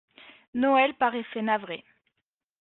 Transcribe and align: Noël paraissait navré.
Noël 0.55 0.95
paraissait 0.95 1.43
navré. 1.43 1.85